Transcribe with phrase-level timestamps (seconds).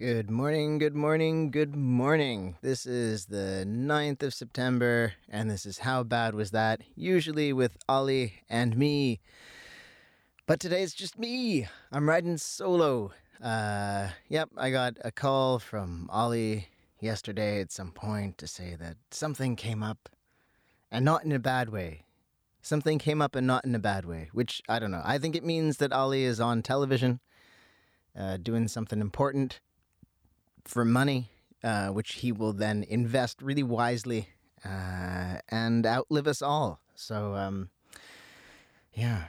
[0.00, 2.56] Good morning, good morning, good morning.
[2.62, 6.80] This is the 9th of September, and this is How Bad Was That?
[6.96, 9.20] Usually with Ollie and me.
[10.46, 11.68] But today it's just me.
[11.92, 13.12] I'm riding solo.
[13.42, 18.96] Uh, yep, I got a call from Ollie yesterday at some point to say that
[19.10, 20.08] something came up,
[20.90, 22.04] and not in a bad way.
[22.62, 25.02] Something came up and not in a bad way, which I don't know.
[25.04, 27.20] I think it means that Ollie is on television
[28.18, 29.60] uh, doing something important
[30.64, 31.30] for money,
[31.62, 34.28] uh, which he will then invest really wisely
[34.64, 36.80] uh, and outlive us all.
[36.94, 37.70] So, um,
[38.92, 39.24] yeah,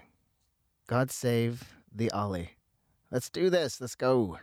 [0.88, 2.52] God save the Ollie.
[3.12, 3.80] Let's do this.
[3.80, 4.40] Let's go.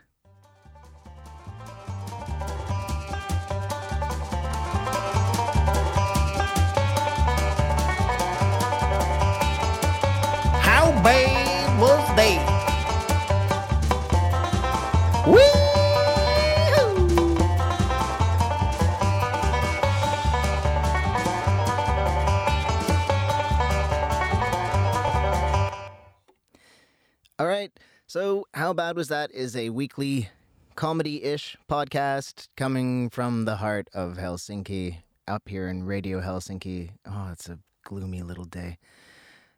[28.10, 30.30] So, How Bad Was That is a weekly
[30.76, 36.92] comedy ish podcast coming from the heart of Helsinki, up here in Radio Helsinki.
[37.04, 38.78] Oh, it's a gloomy little day.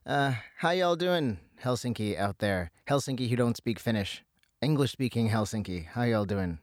[0.04, 2.72] Uh, how y'all doing, Helsinki out there?
[2.88, 4.24] Helsinki who don't speak Finnish.
[4.60, 5.86] English speaking Helsinki.
[5.86, 6.58] How y'all doing?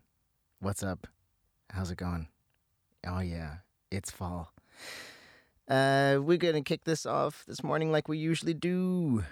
[0.59, 1.07] What's up?
[1.69, 2.27] How's it going?
[3.07, 3.59] Oh, yeah.
[3.89, 4.51] It's fall.
[5.69, 9.23] Uh, we're gonna kick this off this morning like we usually do.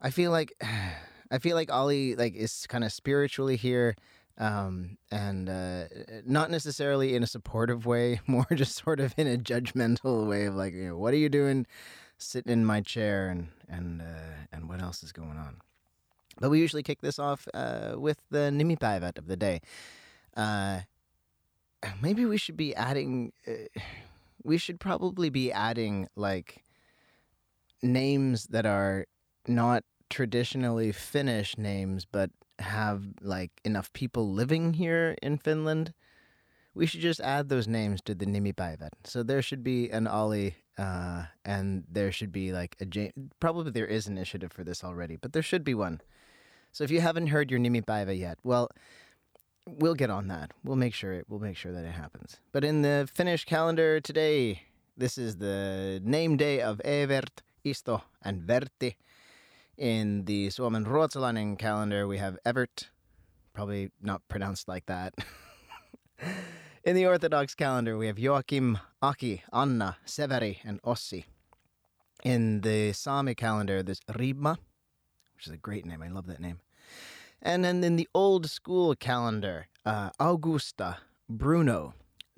[0.00, 0.52] I feel like
[1.30, 3.96] I feel like Ollie like is kind of spiritually here,
[4.38, 5.84] um, and uh,
[6.24, 10.54] not necessarily in a supportive way, more just sort of in a judgmental way of
[10.54, 11.66] like, you know, what are you doing,
[12.18, 15.56] sitting in my chair, and and uh, and what else is going on?
[16.40, 19.60] But we usually kick this off uh, with the nimipäivät of the day.
[20.36, 20.80] Uh,
[22.02, 23.32] maybe we should be adding.
[23.46, 23.80] Uh,
[24.42, 26.62] we should probably be adding like
[27.82, 29.06] names that are
[29.48, 35.92] not traditionally Finnish names, but have like enough people living here in Finland.
[36.74, 38.90] We should just add those names to the nimipäivät.
[39.04, 43.12] So there should be an Ollie, uh, and there should be like a.
[43.40, 46.00] Probably there is an initiative for this already, but there should be one.
[46.72, 48.70] So if you haven't heard your nimipäivä yet, well,
[49.66, 50.52] we'll get on that.
[50.62, 51.24] We'll make sure it.
[51.28, 52.40] We'll make sure that it happens.
[52.52, 54.62] But in the Finnish calendar today,
[54.96, 58.96] this is the name day of Evert, Isto, and Vertti.
[59.78, 62.88] In the Suomen Ruotsalainen calendar, we have Evert,
[63.52, 65.14] probably not pronounced like that.
[66.84, 71.26] In the Orthodox calendar, we have Joachim, Aki, Anna, Severi, and Ossi.
[72.24, 74.56] In the Sami calendar, there's Ribma,
[75.34, 76.02] which is a great name.
[76.02, 76.60] I love that name.
[77.42, 80.98] And then in the old school calendar, uh, Augusta,
[81.28, 81.92] Bruno,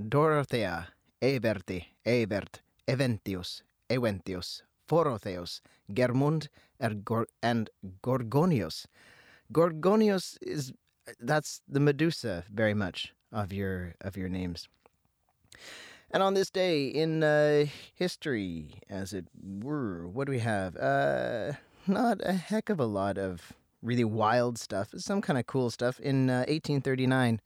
[0.08, 0.88] Dorothea,
[1.22, 5.60] Everti, Evert, Eventius, Eventius, Forotheus,
[5.92, 6.48] Germund,
[6.80, 7.70] and, Gor- and
[8.02, 8.86] Gorgonius.
[9.52, 10.72] Gorgonius is
[11.20, 14.68] that's the Medusa very much of your of your names.
[16.10, 20.76] And on this day in uh, history, as it were, what do we have?
[20.76, 21.52] Uh,
[21.86, 23.52] not a heck of a lot of
[23.82, 24.88] really wild stuff.
[24.96, 26.00] Some kind of cool stuff.
[26.00, 27.40] In uh, 1839,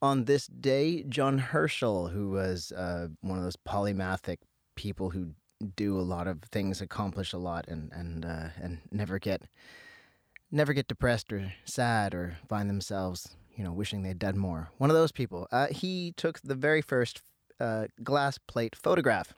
[0.00, 4.38] on this day, John Herschel, who was uh, one of those polymathic
[4.76, 5.34] people who
[5.76, 9.42] do a lot of things, accomplish a lot, and and uh, and never get
[10.50, 14.70] never get depressed or sad or find themselves, you know, wishing they'd done more.
[14.78, 15.46] One of those people.
[15.52, 17.22] Uh, he took the very first
[17.60, 19.34] uh, glass plate photograph.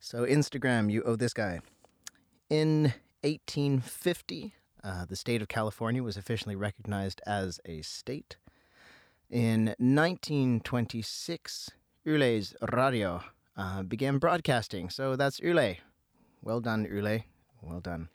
[0.00, 1.60] So Instagram, you owe this guy.
[2.48, 8.36] In 1850, uh, the state of California was officially recognized as a state.
[9.28, 11.70] In 1926,
[12.04, 13.22] Yle's Radio
[13.56, 14.90] uh, began broadcasting.
[14.90, 15.76] So that's Yle.
[16.42, 17.20] Well done, Yle.
[17.62, 18.08] Well done.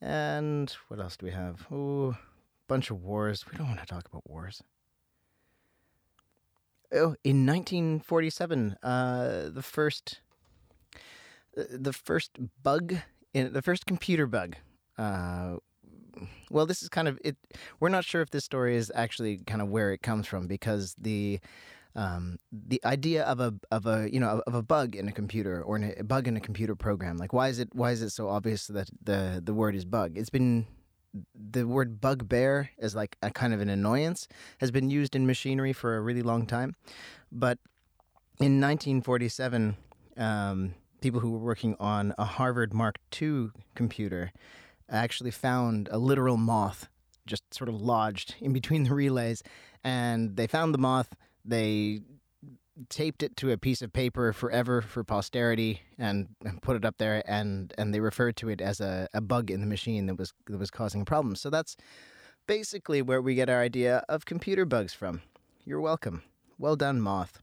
[0.00, 1.66] And what else do we have?
[1.70, 2.16] Oh,
[2.68, 3.44] bunch of wars.
[3.50, 4.62] We don't want to talk about wars.
[6.92, 10.20] Oh, in 1947, uh, the first,
[11.54, 12.96] the first bug
[13.32, 14.56] in the first computer bug.
[14.96, 15.56] Uh,
[16.50, 17.36] well, this is kind of it.
[17.80, 20.94] We're not sure if this story is actually kind of where it comes from because
[21.00, 21.40] the
[21.96, 25.62] um, the idea of a of a you know of a bug in a computer
[25.62, 27.16] or a bug in a computer program.
[27.16, 30.16] Like why is it why is it so obvious that the the word is bug?
[30.16, 30.66] It's been
[31.34, 34.26] the word bugbear as like a kind of an annoyance
[34.58, 36.74] has been used in machinery for a really long time,
[37.30, 37.58] but
[38.40, 39.76] in 1947,
[40.16, 44.32] um, people who were working on a Harvard Mark II computer
[44.90, 46.88] actually found a literal moth
[47.26, 49.42] just sort of lodged in between the relays.
[49.82, 51.14] And they found the moth.
[51.44, 52.00] They
[52.88, 56.96] taped it to a piece of paper forever for posterity and, and put it up
[56.98, 60.18] there and and they referred to it as a, a bug in the machine that
[60.18, 61.40] was that was causing problems.
[61.40, 61.76] So that's
[62.46, 65.22] basically where we get our idea of computer bugs from.
[65.64, 66.22] You're welcome.
[66.58, 67.42] Well done, moth.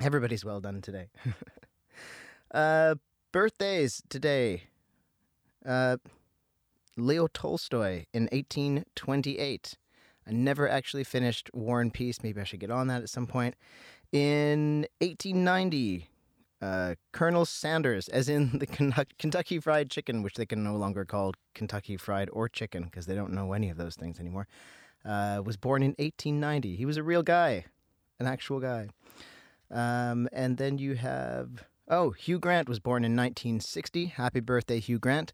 [0.00, 1.08] Everybody's well done today.
[2.54, 2.94] uh,
[3.32, 4.64] birthdays today.
[5.66, 5.96] Uh,
[6.96, 9.76] Leo Tolstoy in 1828.
[10.28, 12.22] I never actually finished War and Peace.
[12.22, 13.54] Maybe I should get on that at some point.
[14.12, 16.08] In 1890,
[16.60, 18.66] uh, Colonel Sanders, as in the
[19.18, 23.14] Kentucky Fried Chicken, which they can no longer call Kentucky Fried or Chicken because they
[23.14, 24.46] don't know any of those things anymore,
[25.04, 26.76] uh, was born in 1890.
[26.76, 27.64] He was a real guy,
[28.18, 28.88] an actual guy.
[29.70, 34.06] Um, and then you have, oh, Hugh Grant was born in 1960.
[34.06, 35.32] Happy birthday, Hugh Grant.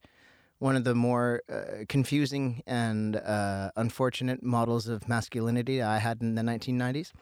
[0.65, 6.37] One of the more uh, confusing and uh, unfortunate models of masculinity I had in
[6.37, 7.13] the 1990s.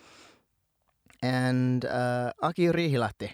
[1.20, 3.30] And uh, Aki Riihilahti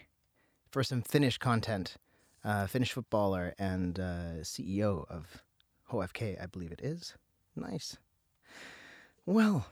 [0.71, 1.99] for some Finnish content.
[2.43, 5.43] Uh, Finnish footballer and uh, CEO of
[5.91, 7.13] HJK, I believe it is.
[7.55, 7.99] Nice.
[9.27, 9.67] Well,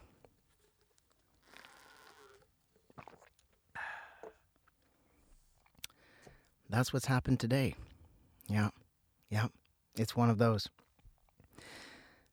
[6.69, 7.73] that's what's happened today.
[8.47, 8.69] Yeah,
[9.31, 9.47] yeah,
[9.99, 10.69] it's one of those.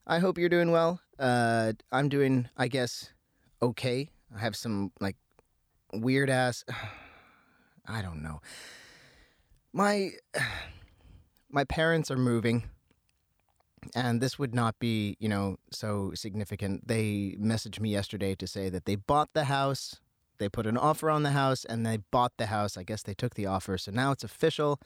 [0.07, 1.01] I hope you're doing well.
[1.19, 3.11] Uh, I'm doing, I guess,
[3.63, 4.11] okay.
[4.35, 5.17] I have some like
[5.93, 6.65] weird ass.
[7.87, 8.41] I don't know.
[9.73, 10.11] My
[11.51, 12.65] my parents are moving
[13.95, 16.87] and this would not be, you know, so significant.
[16.89, 20.01] They messaged me yesterday to say that they bought the house,
[20.39, 22.77] they put an offer on the house, and they bought the house.
[22.77, 24.81] I guess they took the offer, so now it's official.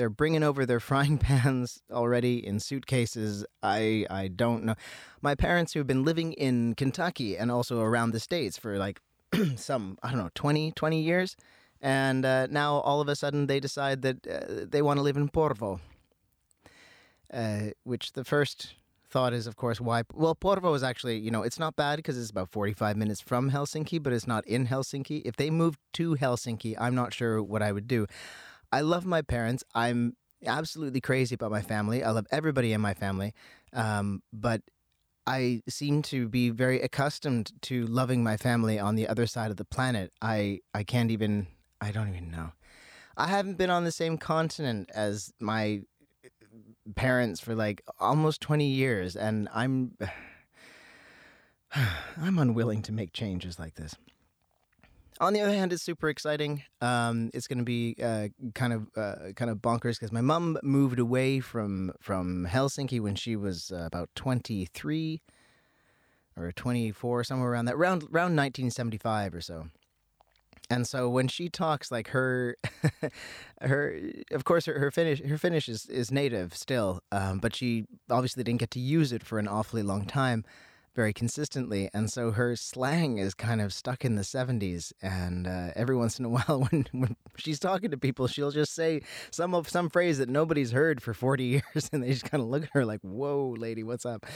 [0.00, 3.44] They're bringing over their frying pans already in suitcases.
[3.62, 4.76] I I don't know.
[5.20, 9.00] My parents who've been living in Kentucky and also around the states for like
[9.56, 11.36] some I don't know 20 20 years
[11.82, 15.18] and uh, now all of a sudden they decide that uh, they want to live
[15.18, 15.80] in Porvoo.
[17.32, 18.74] uh, which the first
[19.08, 20.02] thought is, of course, why.
[20.14, 23.50] Well, Porvoo is actually, you know, it's not bad because it's about 45 minutes from
[23.50, 25.22] Helsinki, but it's not in Helsinki.
[25.24, 28.06] If they moved to Helsinki, I'm not sure what I would do.
[28.72, 29.64] I love my parents.
[29.74, 32.02] I'm absolutely crazy about my family.
[32.02, 33.34] I love everybody in my family.
[33.72, 34.62] Um, but
[35.26, 39.56] I seem to be very accustomed to loving my family on the other side of
[39.56, 40.12] the planet.
[40.22, 41.46] I, I can't even,
[41.80, 42.52] I don't even know.
[43.16, 45.82] I haven't been on the same continent as my
[46.96, 49.96] parents for like almost 20 years and I'm
[52.16, 53.94] I'm unwilling to make changes like this.
[55.20, 56.62] On the other hand, it's super exciting.
[56.80, 60.58] Um, it's going to be uh, kind of uh, kind of bonkers because my mom
[60.62, 65.20] moved away from from Helsinki when she was uh, about 23
[66.38, 69.66] or 24, somewhere around that, around around 1975 or so.
[70.70, 72.56] And so when she talks, like her,
[73.60, 74.00] her,
[74.30, 78.44] of course, her, her Finnish, her Finnish is, is native still, um, but she obviously
[78.44, 80.44] didn't get to use it for an awfully long time,
[80.94, 84.92] very consistently, and so her slang is kind of stuck in the '70s.
[85.02, 88.74] And uh, every once in a while, when when she's talking to people, she'll just
[88.74, 91.44] say some of some phrase that nobody's heard for 40
[91.74, 94.26] years, and they just kind of look at her like, "Whoa, lady, what's up?"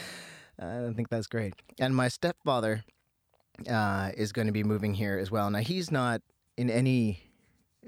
[0.61, 1.55] Uh, I think that's great.
[1.81, 2.85] And my stepfather
[3.69, 5.51] uh, is going to be moving here as well.
[5.51, 6.23] Now he's not
[6.57, 7.21] in any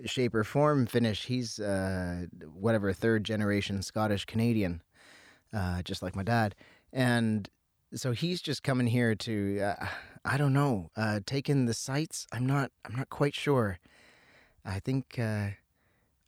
[0.04, 1.26] shape or form Finnish.
[1.26, 4.82] He's uh, whatever third generation Scottish Canadian,
[5.52, 6.54] uh, just like my dad,
[6.92, 7.49] and
[7.94, 9.86] so he's just coming here to uh,
[10.24, 12.26] I don't know uh, take in the sights.
[12.32, 13.78] I'm not I'm not quite sure.
[14.64, 15.48] I think uh,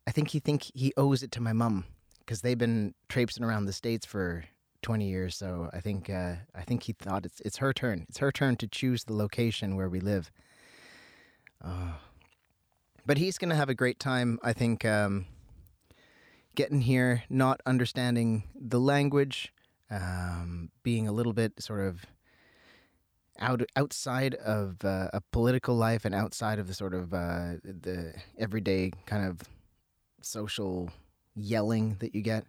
[0.07, 1.85] I think he think he owes it to my mum
[2.19, 4.45] because they've been traipsing around the states for
[4.81, 5.35] 20 years.
[5.35, 8.05] So I think uh, I think he thought it's it's her turn.
[8.07, 10.31] It's her turn to choose the location where we live.
[11.63, 11.93] Uh,
[13.05, 14.39] but he's to have a great time.
[14.43, 15.25] I think um,
[16.55, 19.51] getting here, not understanding the language,
[19.91, 22.05] um, being a little bit sort of
[23.39, 28.13] out outside of uh, a political life and outside of the sort of uh, the
[28.37, 29.41] everyday kind of
[30.21, 30.91] social
[31.35, 32.45] yelling that you get.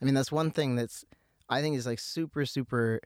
[0.00, 1.04] I mean, that's one thing that's
[1.48, 3.00] I think is like super, super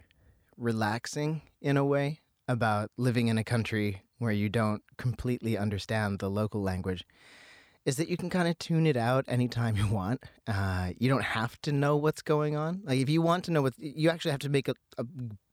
[0.56, 6.28] relaxing in a way about living in a country where you don't completely understand the
[6.28, 7.04] local language
[7.84, 10.22] is that you can kind of tune it out anytime you want.
[10.46, 12.82] Uh, you don't have to know what's going on.
[12.84, 15.04] Like if you want to know what, you actually have to make a, a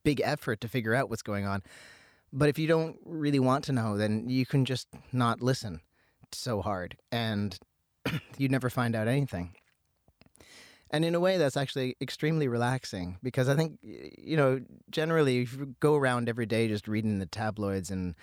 [0.03, 1.63] big effort to figure out what's going on.
[2.31, 5.81] But if you don't really want to know, then you can just not listen
[6.31, 7.57] so hard, and
[8.38, 9.55] you'd never find out anything.
[10.91, 15.53] And in a way, that's actually extremely relaxing because I think, you know, generally, if
[15.53, 18.15] you go around every day just reading the tabloids and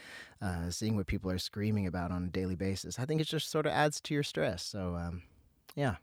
[0.43, 3.51] uh, seeing what people are screaming about on a daily basis, I think it just
[3.51, 4.65] sort of adds to your stress.
[4.65, 5.23] So, um,
[5.77, 5.97] yeah.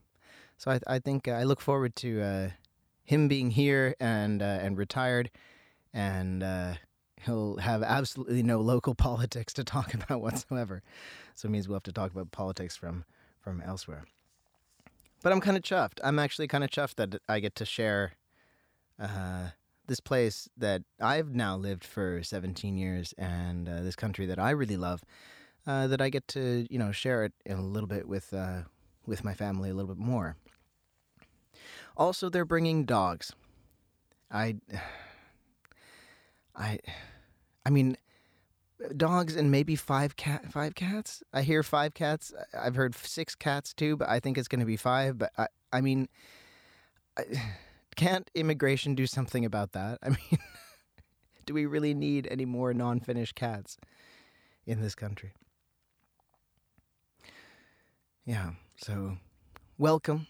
[0.57, 2.49] So I, I think uh, I look forward to uh,
[3.03, 5.29] him being here and uh, and retired,
[5.93, 6.75] and uh,
[7.25, 10.81] he'll have absolutely no local politics to talk about whatsoever.
[11.35, 13.03] So it means we'll have to talk about politics from
[13.41, 14.05] from elsewhere.
[15.23, 15.99] But I'm kind of chuffed.
[16.03, 18.13] I'm actually kind of chuffed that I get to share
[18.99, 19.49] uh,
[19.87, 24.51] this place that I've now lived for 17 years and uh, this country that I
[24.51, 25.01] really love.
[25.65, 28.63] Uh, that I get to you know share it a little bit with uh,
[29.05, 30.35] with my family a little bit more.
[31.95, 33.33] Also, they're bringing dogs.
[34.31, 34.57] I,
[36.55, 36.79] I,
[37.65, 37.97] I mean,
[38.95, 41.23] dogs and maybe five cat, five cats.
[41.33, 42.33] I hear five cats.
[42.57, 45.17] I've heard six cats too, but I think it's going to be five.
[45.17, 46.07] But I, I mean,
[47.17, 47.23] I,
[47.95, 49.99] can't immigration do something about that?
[50.01, 50.39] I mean,
[51.45, 53.77] do we really need any more non-finished cats
[54.65, 55.33] in this country?
[58.25, 58.51] Yeah.
[58.77, 59.17] So,
[59.77, 60.27] welcome.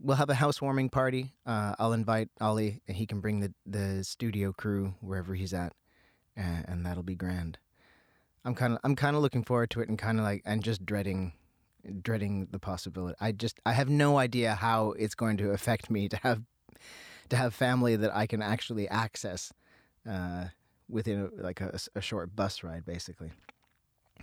[0.00, 1.32] We'll have a housewarming party.
[1.46, 5.72] Uh, I'll invite Ollie, and he can bring the the studio crew wherever he's at,
[6.36, 7.58] and, and that'll be grand.
[8.44, 10.62] I'm kind of I'm kind of looking forward to it, and kind of like and
[10.62, 11.32] just dreading
[12.02, 13.16] dreading the possibility.
[13.20, 16.42] I just I have no idea how it's going to affect me to have
[17.30, 19.52] to have family that I can actually access
[20.08, 20.46] uh,
[20.88, 23.32] within a, like a, a short bus ride, basically.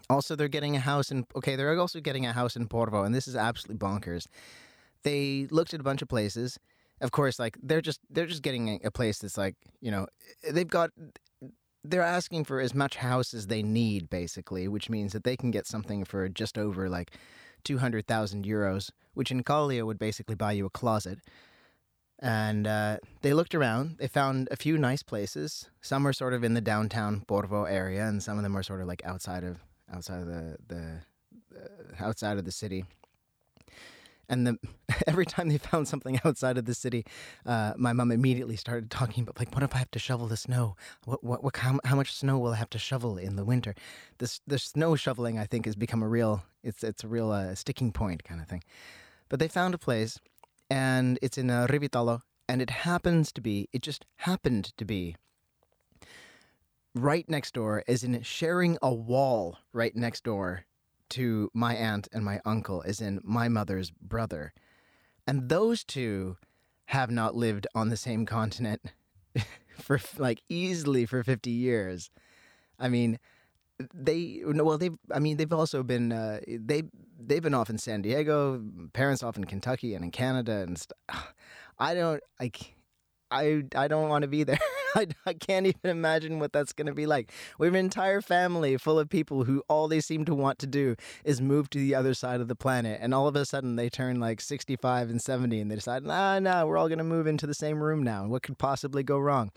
[0.09, 1.25] Also, they're getting a house in.
[1.35, 4.27] Okay, they're also getting a house in Porvoo, and this is absolutely bonkers.
[5.03, 6.59] They looked at a bunch of places.
[7.01, 10.07] Of course, like they're just they're just getting a, a place that's like you know
[10.51, 10.91] they've got
[11.83, 15.51] they're asking for as much house as they need, basically, which means that they can
[15.51, 17.11] get something for just over like
[17.63, 21.19] two hundred thousand euros, which in Kallio would basically buy you a closet.
[22.19, 23.97] And uh, they looked around.
[23.97, 25.69] They found a few nice places.
[25.81, 28.81] Some are sort of in the downtown Porvoo area, and some of them are sort
[28.81, 29.57] of like outside of
[29.91, 30.99] outside of the the
[31.55, 32.85] uh, outside of the city.
[34.31, 34.57] And the,
[35.07, 37.05] every time they found something outside of the city,
[37.45, 40.37] uh, my mom immediately started talking about like, what if I have to shovel the
[40.37, 40.75] snow?
[41.05, 43.75] What what, what how, how much snow will I have to shovel in the winter?
[44.17, 47.53] This the snow shoveling, I think, has become a real it's it's a real uh,
[47.53, 48.63] sticking point kind of thing.
[49.29, 50.19] But they found a place,
[50.69, 55.17] and it's in uh, Rivitalo, and it happens to be it just happened to be
[56.95, 60.65] right next door, as in sharing a wall right next door
[61.11, 64.53] to my aunt and my uncle, as in my mother's brother.
[65.27, 66.37] And those two
[66.85, 68.81] have not lived on the same continent
[69.79, 72.09] for like easily for 50 years.
[72.79, 73.19] I mean,
[73.93, 76.83] they well they've I mean they've also been uh, they
[77.19, 78.61] they've been off in San Diego,
[78.93, 80.93] parents off in Kentucky and in Canada and st-
[81.79, 82.75] I don't like
[83.31, 84.59] I I don't want to be there.
[84.95, 87.31] I, I can't even imagine what that's going to be like.
[87.57, 90.67] We have an entire family full of people who all they seem to want to
[90.67, 93.75] do is move to the other side of the planet, and all of a sudden
[93.75, 97.03] they turn like 65 and 70, and they decide, nah, nah, we're all going to
[97.03, 98.25] move into the same room now.
[98.27, 99.51] What could possibly go wrong?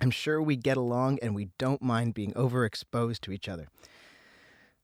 [0.00, 3.68] I'm sure we get along, and we don't mind being overexposed to each other.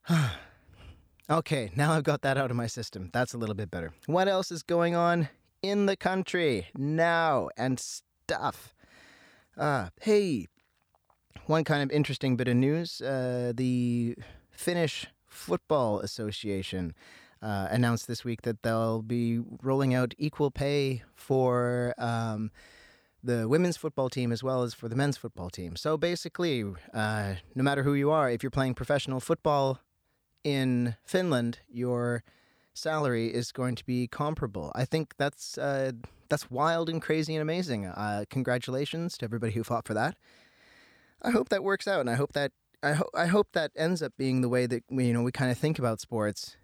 [1.30, 3.10] okay, now I've got that out of my system.
[3.12, 3.92] That's a little bit better.
[4.06, 5.28] What else is going on
[5.62, 8.74] in the country now and stuff?
[9.58, 10.46] Ah, hey,
[11.44, 14.16] one kind of interesting bit of news uh, the
[14.50, 16.94] Finnish Football Association
[17.42, 22.50] uh, announced this week that they'll be rolling out equal pay for um,
[23.22, 25.76] the women's football team as well as for the men's football team.
[25.76, 29.80] So basically, uh, no matter who you are, if you're playing professional football
[30.44, 32.24] in Finland, your
[32.72, 34.72] salary is going to be comparable.
[34.74, 35.92] I think that's uh,
[36.32, 37.84] that's wild and crazy and amazing.
[37.84, 40.16] Uh, congratulations to everybody who fought for that.
[41.20, 44.02] I hope that works out, and I hope that I, ho- I hope that ends
[44.02, 46.56] up being the way that we, you know we kind of think about sports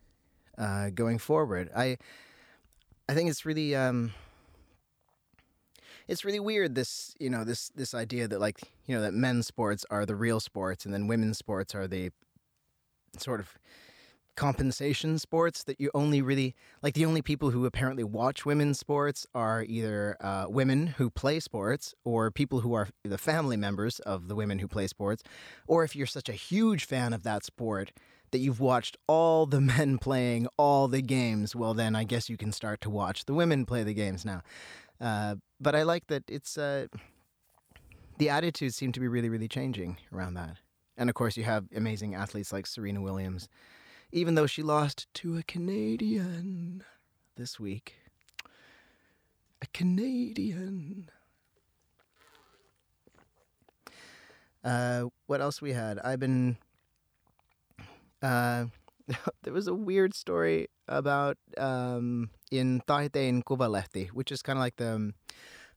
[0.57, 1.71] uh, going forward.
[1.77, 1.99] I
[3.11, 4.13] I think it's really um,
[6.09, 9.47] it's really weird this you know this this idea that like you know that men's
[9.47, 12.11] sports are the real sports and then women's sports are the
[13.19, 13.59] sort of
[14.39, 19.27] compensation sports that you only really like the only people who apparently watch women's sports
[19.35, 24.29] are either uh, women who play sports or people who are the family members of
[24.29, 25.25] the women who play sports.
[25.67, 27.91] Or if you're such a huge fan of that sport
[28.31, 32.37] that you've watched all the men playing all the games well then i guess you
[32.37, 34.43] can start to watch the women play the games now.
[35.01, 36.87] Uh, but i like that it's uh,
[38.19, 40.59] the attitudes seem to be really really changing around that.
[40.97, 43.49] And of course you have amazing athletes like serena williams
[44.13, 46.83] even though she lost to a Canadian
[47.37, 47.95] this week.
[49.61, 51.11] A Canadian.
[54.65, 55.99] Uh, what else we had?
[55.99, 56.57] I've been.
[58.23, 58.67] Uh,
[59.43, 64.77] there was a weird story about um, in Tieteen Kuvalehti, which is kind of like
[64.77, 65.15] the um,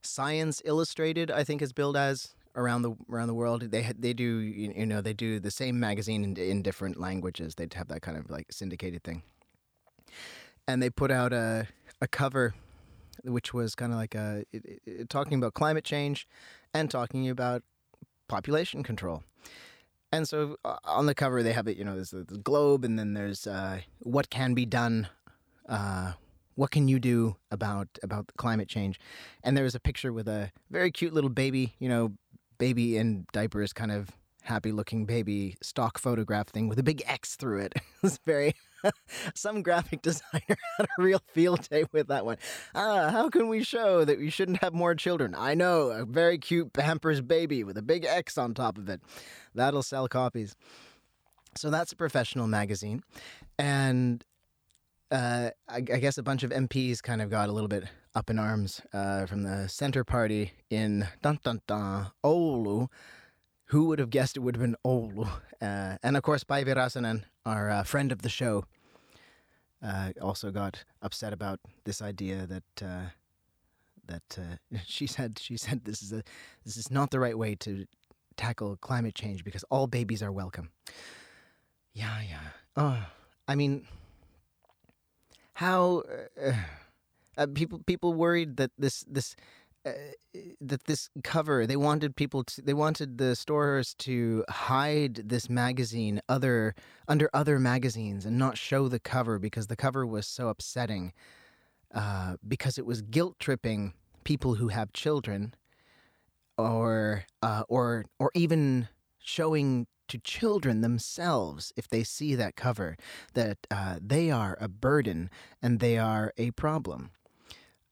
[0.00, 1.30] Science Illustrated.
[1.30, 3.62] I think is billed as around the around the world.
[3.70, 7.54] They they do you know they do the same magazine in, in different languages.
[7.54, 9.22] They have that kind of like syndicated thing,
[10.66, 11.68] and they put out a
[12.00, 12.54] a cover,
[13.24, 16.26] which was kind of like a it, it, talking about climate change,
[16.74, 17.62] and talking about
[18.28, 19.22] population control.
[20.14, 22.84] And so uh, on the cover they have it, you know, there's the, the globe,
[22.84, 25.08] and then there's uh, what can be done.
[25.68, 26.12] Uh,
[26.54, 29.00] what can you do about about climate change?
[29.42, 32.12] And there was a picture with a very cute little baby, you know,
[32.62, 34.10] baby in diapers, kind of
[34.42, 37.72] happy looking baby stock photograph thing with a big X through it.
[37.74, 38.54] it was very
[39.34, 42.36] some graphic designer had a real field day with that one.
[42.72, 45.34] Ah, how can we show that we shouldn't have more children?
[45.36, 49.00] I know, a very cute Pampers baby with a big X on top of it.
[49.56, 50.54] That'll sell copies.
[51.56, 53.02] So that's a professional magazine.
[53.58, 54.24] And
[55.12, 58.30] uh, I, I, guess a bunch of MPs kind of got a little bit up
[58.30, 62.88] in arms uh, from the Centre Party in dun, dun, dun, Oulu.
[63.66, 65.28] Who would have guessed it would have been Oulu?
[65.60, 68.64] Uh, and of course, Päivi Räsänen, our uh, friend of the show,
[69.82, 73.10] uh, also got upset about this idea that uh,
[74.06, 74.38] that
[74.86, 76.22] she said she said this is a
[76.64, 77.84] this is not the right way to
[78.36, 80.70] tackle climate change because all babies are welcome.
[81.92, 82.48] Yeah, yeah.
[82.76, 83.04] Oh,
[83.46, 83.86] I mean
[85.62, 86.02] how
[86.44, 86.52] uh,
[87.38, 89.36] uh, people people worried that this this
[89.86, 89.92] uh,
[90.60, 96.20] that this cover they wanted people to they wanted the stores to hide this magazine
[96.28, 96.74] other
[97.06, 101.12] under other magazines and not show the cover because the cover was so upsetting
[101.94, 103.92] uh, because it was guilt tripping
[104.24, 105.54] people who have children
[106.58, 108.88] or uh, or or even
[109.18, 112.98] showing to children themselves if they see that cover
[113.32, 115.30] that uh, they are a burden
[115.62, 117.12] and they are a problem.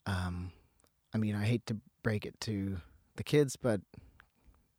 [0.04, 0.52] Um,
[1.14, 2.83] I mean, I hate to break it to
[3.16, 3.80] the kids, but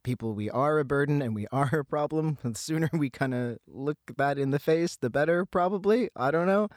[0.03, 2.37] people, we are a burden and we are a problem.
[2.43, 6.11] The sooner we kind of look that in the face, the better, probably.
[6.15, 6.67] I don't know.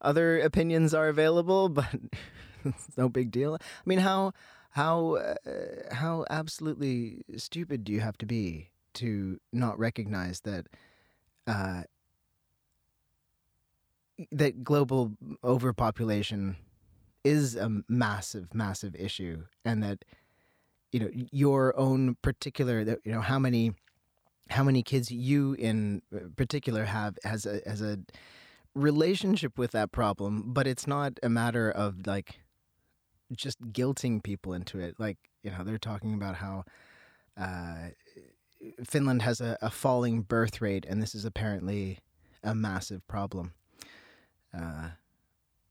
[0.00, 1.94] Other opinions are available, but
[2.64, 3.54] it's no big deal.
[3.54, 4.32] I mean, how
[4.70, 10.66] how uh, how absolutely stupid do you have to be to not recognize that
[11.46, 11.82] uh,
[14.32, 15.12] that global
[15.44, 16.56] overpopulation
[17.24, 20.04] is a massive, massive issue, and that
[20.92, 23.72] you know your own particular you know how many
[24.50, 26.02] how many kids you in
[26.36, 27.98] particular have has a has a
[28.74, 32.40] relationship with that problem, but it's not a matter of like
[33.34, 34.94] just guilting people into it.
[34.98, 36.64] Like you know they're talking about how.
[37.38, 37.90] Uh,
[38.84, 41.98] Finland has a, a falling birth rate, and this is apparently
[42.42, 43.52] a massive problem.
[44.56, 44.90] Uh,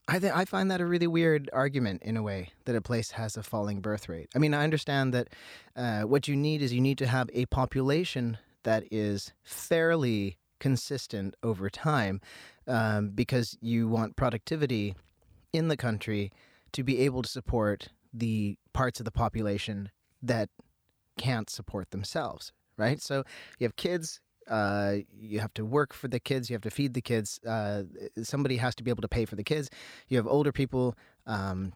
[0.08, 3.12] I th- I find that a really weird argument in a way that a place
[3.12, 4.30] has a falling birth rate.
[4.36, 5.30] I mean, I understand that
[5.76, 11.36] uh, what you need is you need to have a population that is fairly consistent
[11.42, 12.22] over time,
[12.68, 14.96] um, because you want productivity
[15.52, 16.32] in the country
[16.72, 19.90] to be able to support the parts of the population
[20.22, 20.50] that
[21.18, 23.02] can't support themselves right?
[23.02, 23.24] So
[23.60, 24.20] you have kids.
[24.50, 26.50] Uh, you have to work for the kids.
[26.50, 27.40] You have to feed the kids.
[27.48, 27.84] Uh,
[28.22, 29.70] somebody has to be able to pay for the kids.
[30.08, 31.74] You have older people um,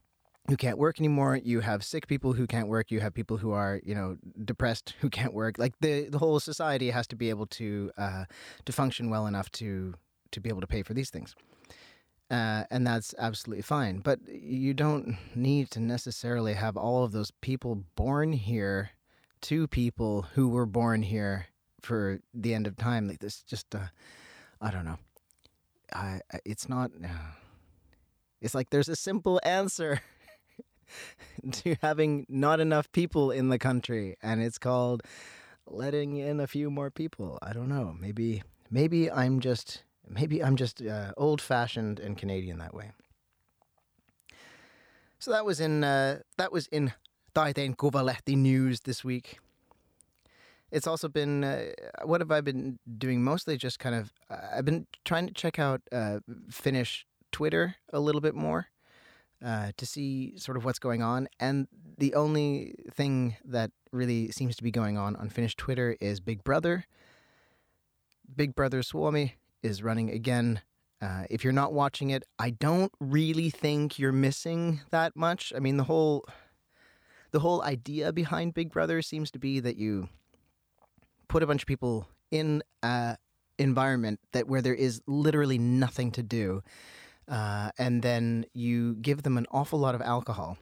[0.47, 1.39] who can't work anymore.
[1.43, 2.91] You have sick people who can't work.
[2.91, 5.57] You have people who are, you know, depressed who can't work.
[5.57, 8.25] Like the the whole society has to be able to uh,
[8.65, 9.95] to function well enough to
[10.31, 11.35] to be able to pay for these things.
[12.31, 13.99] Uh, and that's absolutely fine.
[13.99, 18.91] But you don't need to necessarily have all of those people born here
[19.41, 21.47] two people who were born here
[21.81, 23.07] for the end of time.
[23.07, 23.87] Like this, just uh,
[24.61, 24.99] I don't know.
[25.93, 26.91] I, it's not.
[27.03, 27.33] Uh,
[28.41, 30.01] it's like there's a simple answer
[31.51, 35.03] to having not enough people in the country, and it's called
[35.65, 37.37] letting in a few more people.
[37.41, 37.95] I don't know.
[37.99, 42.91] Maybe maybe I'm just maybe I'm just uh, old fashioned and Canadian that way.
[45.19, 46.93] So that was in uh, that was in
[47.39, 49.39] Tieteen Kuvalehti news this week.
[50.71, 51.71] It's also been, uh,
[52.03, 53.23] what have I been doing?
[53.23, 56.19] Mostly just kind of, uh, I've been trying to check out uh,
[56.51, 58.67] Finnish Twitter a little bit more
[59.41, 61.29] uh, to see sort of what's going on.
[61.39, 66.19] And the only thing that really seems to be going on on Finnish Twitter is
[66.19, 66.85] Big Brother.
[68.35, 70.61] Big Brother Suomi is running again
[71.01, 75.53] Uh, if you're not watching it, I don't really think you're missing that much.
[75.55, 76.25] I mean, the whole
[77.31, 80.09] the whole idea behind Big Brother seems to be that you
[81.27, 83.17] put a bunch of people in a
[83.57, 86.63] environment that where there is literally nothing to do,
[87.27, 90.57] uh, and then you give them an awful lot of alcohol,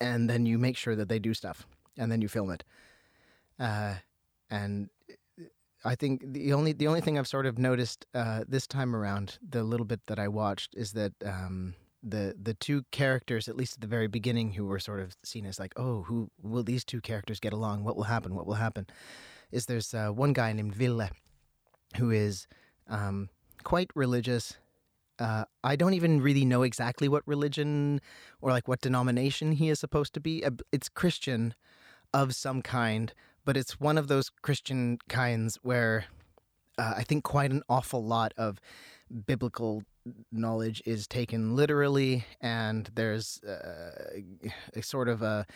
[0.00, 1.66] and then you make sure that they do stuff,
[1.98, 2.64] and then you film it.
[3.58, 3.94] Uh,
[4.50, 4.90] and
[5.84, 9.38] I think the only the only thing I've sort of noticed uh, this time around,
[9.46, 13.74] the little bit that I watched, is that um, the the two characters, at least
[13.74, 16.84] at the very beginning, who were sort of seen as like, oh, who will these
[16.84, 17.84] two characters get along?
[17.84, 18.34] What will happen?
[18.34, 18.86] What will happen?
[19.50, 21.08] Is there's uh, one guy named Ville,
[21.96, 22.46] who is
[22.88, 23.28] um,
[23.62, 24.56] quite religious.
[25.18, 28.00] Uh, I don't even really know exactly what religion
[28.40, 30.44] or like what denomination he is supposed to be.
[30.44, 31.54] Uh, it's Christian
[32.12, 33.14] of some kind,
[33.44, 36.06] but it's one of those Christian kinds where
[36.78, 38.60] uh, I think quite an awful lot of
[39.26, 39.82] biblical
[40.32, 44.20] knowledge is taken literally, and there's uh,
[44.74, 45.46] a sort of a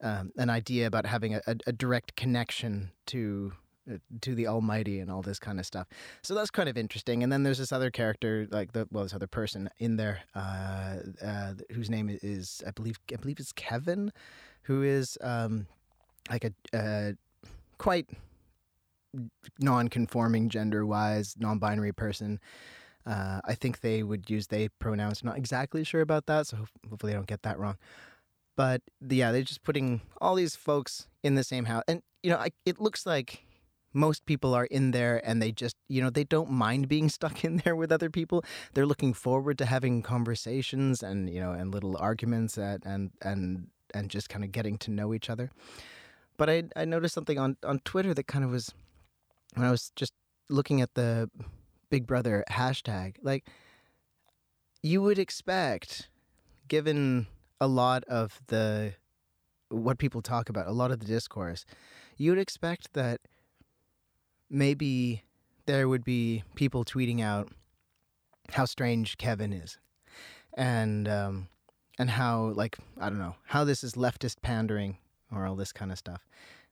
[0.00, 3.52] um, an idea about having a, a direct connection to
[3.90, 5.88] uh, to the Almighty and all this kind of stuff.
[6.22, 7.22] So that's kind of interesting.
[7.22, 10.96] And then there's this other character, like the well, this other person in there, uh,
[11.22, 14.12] uh, whose name is I believe I believe it's Kevin,
[14.62, 15.66] who is um,
[16.30, 17.12] like a uh,
[17.78, 18.08] quite
[19.58, 22.38] non-conforming gender-wise, non-binary person.
[23.08, 25.22] Uh, I think they would use they pronouns.
[25.22, 26.58] I'm not exactly sure about that, so
[26.90, 27.76] hopefully I don't get that wrong.
[28.56, 32.36] But yeah, they're just putting all these folks in the same house, and you know,
[32.36, 33.44] I, it looks like
[33.94, 37.44] most people are in there and they just you know they don't mind being stuck
[37.44, 38.44] in there with other people
[38.74, 43.68] they're looking forward to having conversations and you know and little arguments and and and,
[43.94, 45.50] and just kind of getting to know each other
[46.38, 48.72] but I, I noticed something on, on Twitter that kind of was
[49.54, 50.12] when I was just
[50.48, 51.28] looking at the
[51.90, 53.16] Big Brother hashtag.
[53.22, 53.46] Like,
[54.82, 56.08] you would expect,
[56.68, 57.26] given
[57.60, 58.94] a lot of the
[59.70, 61.66] what people talk about, a lot of the discourse,
[62.16, 63.20] you would expect that
[64.48, 65.22] maybe
[65.66, 67.50] there would be people tweeting out
[68.52, 69.78] how strange Kevin is,
[70.54, 71.48] and um,
[71.98, 74.98] and how like I don't know how this is leftist pandering
[75.30, 76.26] or all this kind of stuff,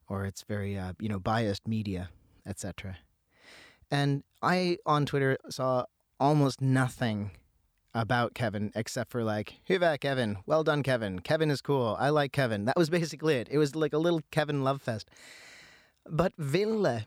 [0.08, 2.08] or it's very uh, you know biased media,
[2.46, 2.96] etc.
[3.90, 5.84] And I on Twitter saw
[6.18, 7.30] almost nothing
[7.94, 11.18] about Kevin except for like, Hyvä Kevin, well done Kevin.
[11.20, 11.96] Kevin is cool.
[11.98, 12.66] I like Kevin.
[12.66, 13.48] That was basically it.
[13.50, 15.08] It was like a little Kevin love fest.
[16.08, 17.02] But Ville,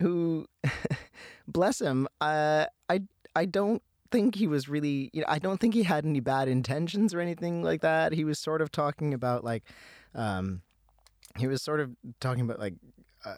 [0.00, 0.46] who,
[1.48, 3.02] bless him, uh, I
[3.34, 5.08] I don't think he was really.
[5.12, 8.12] You know, I don't think he had any bad intentions or anything like that.
[8.12, 9.64] He was sort of talking about like.
[10.14, 10.62] Um,
[11.38, 12.74] he was sort of talking about like
[13.24, 13.34] uh,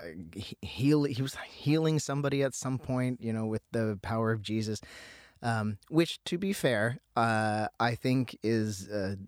[0.63, 1.05] heal.
[1.05, 4.81] He was healing somebody at some point, you know, with the power of Jesus.
[5.43, 9.19] Um, which, to be fair, uh, I think is a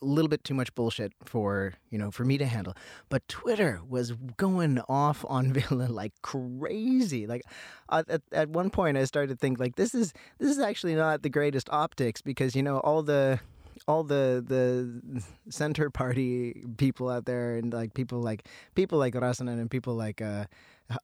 [0.00, 2.74] little bit too much bullshit for you know for me to handle.
[3.08, 7.26] But Twitter was going off on Ville like crazy.
[7.26, 7.42] Like
[7.90, 11.22] at, at one point, I started to think like this is this is actually not
[11.22, 13.40] the greatest optics because you know all the
[13.86, 19.60] all the the center party people out there and like people like people like Räsänen
[19.60, 20.46] and people like uh,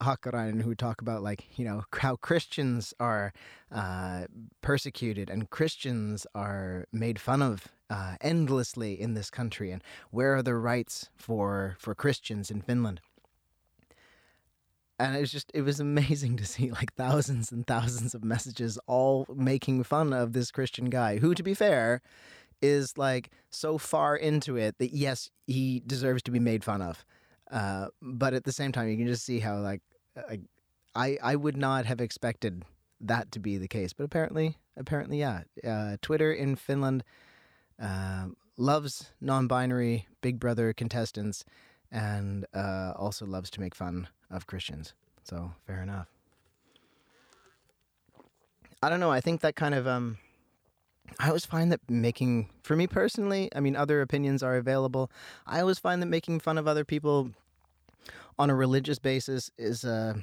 [0.02, 3.32] Hakkarainen who talk about like you know how Christians are
[3.72, 4.26] uh,
[4.62, 10.42] persecuted and Christians are made fun of uh, endlessly in this country and where are
[10.42, 13.00] the rights for for Christians in Finland?
[14.98, 18.78] And it was just it was amazing to see like thousands and thousands of messages
[18.86, 22.02] all making fun of this christian guy who to be fair
[22.62, 27.04] is like so far into it that yes, he deserves to be made fun of.
[27.50, 29.82] Uh, but at the same time, you can just see how like
[30.94, 32.64] I I would not have expected
[33.00, 35.42] that to be the case, but apparently apparently yeah.
[35.64, 37.04] Uh, Twitter in Finland
[37.80, 41.44] uh, loves non-binary Big Brother contestants
[41.90, 44.94] and uh, also loves to make fun of Christians.
[45.24, 46.08] So fair enough.
[48.82, 49.10] I don't know.
[49.10, 50.18] I think that kind of um
[51.18, 55.10] I always find that making, for me personally, I mean, other opinions are available.
[55.46, 57.30] I always find that making fun of other people
[58.38, 60.22] on a religious basis is a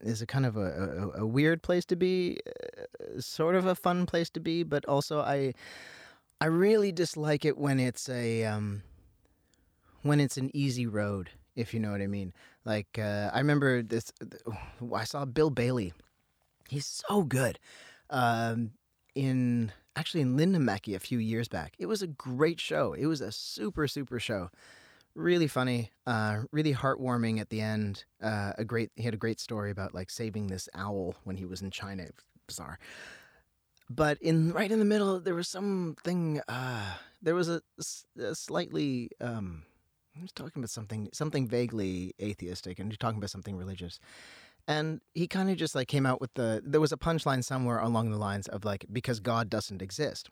[0.00, 3.74] is a kind of a, a, a weird place to be, uh, sort of a
[3.74, 5.54] fun place to be, but also I
[6.40, 8.82] I really dislike it when it's a um,
[10.02, 12.32] when it's an easy road, if you know what I mean.
[12.64, 14.12] Like uh, I remember this,
[14.94, 15.92] I saw Bill Bailey.
[16.68, 17.58] He's so good.
[18.10, 18.72] Um,
[19.14, 21.74] in actually in Lindenmäki a few years back.
[21.78, 22.92] It was a great show.
[22.94, 24.50] It was a super super show.
[25.14, 28.04] Really funny, uh, really heartwarming at the end.
[28.22, 31.44] Uh, a great he had a great story about like saving this owl when he
[31.44, 32.06] was in China.
[32.46, 32.78] Bizarre.
[33.90, 36.40] but in right in the middle, there was something.
[36.48, 37.62] Uh, there was a,
[38.18, 39.10] a slightly.
[39.20, 39.64] Um,
[40.16, 43.98] I was talking about something, something vaguely atheistic, and you're talking about something religious.
[44.66, 46.62] And he kind of just like came out with the.
[46.64, 50.30] There was a punchline somewhere along the lines of like because God doesn't exist.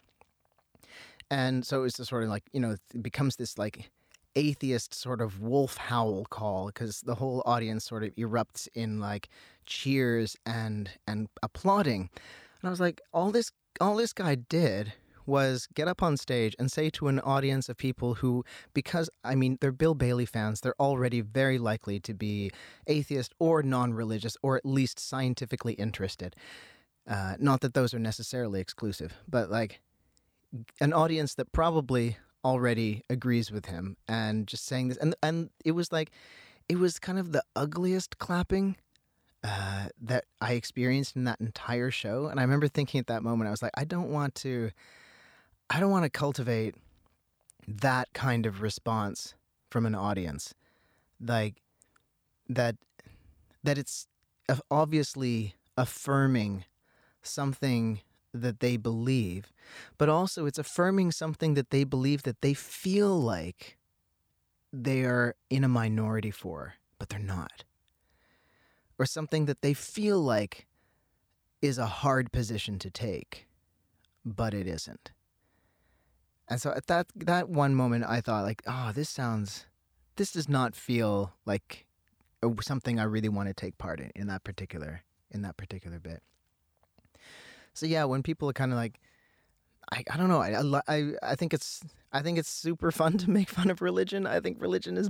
[1.31, 3.91] And so it was just sort of like you know it becomes this like
[4.35, 9.29] atheist sort of wolf howl call because the whole audience sort of erupts in like
[9.67, 12.09] cheers and and applauding.
[12.63, 14.93] And I was like, all this all this guy did
[15.27, 19.35] was get up on stage and say to an audience of people who, because I
[19.35, 22.51] mean, they're Bill Bailey fans, they're already very likely to be
[22.87, 26.37] atheist or non religious or at least scientifically interested.
[27.09, 29.81] Uh, not that those are necessarily exclusive, but like
[30.81, 34.99] an audience that probably already agrees with him and just saying this.
[34.99, 36.11] And, and it was like,
[36.69, 38.77] it was kind of the ugliest clapping
[39.45, 42.27] uh, that I experienced in that entire show.
[42.27, 44.71] And I remember thinking at that moment, I was like, I don't want to,
[45.73, 46.75] I don't want to cultivate
[47.67, 49.35] that kind of response
[49.71, 50.55] from an audience,
[51.21, 51.55] like
[52.49, 52.77] that,
[53.63, 54.07] that it's
[54.71, 56.65] obviously affirming
[57.23, 58.01] something
[58.35, 59.53] that they believe,
[59.97, 63.79] but also it's affirming something that they believe that they feel like
[64.73, 67.65] they are in a minority for, but they're not
[69.03, 70.67] or something that they feel like
[71.61, 73.49] is a hard position to take,
[74.25, 75.11] but it isn't.
[76.53, 79.65] And so at that that one moment, I thought like, oh, this sounds,
[80.17, 81.87] this does not feel like
[82.61, 86.23] something I really want to take part in in that particular in that particular bit.
[87.73, 89.01] So yeah, when people are kind of like,
[89.91, 91.81] I, I don't know, I, I I think it's
[92.13, 94.27] I think it's super fun to make fun of religion.
[94.27, 95.09] I think religion is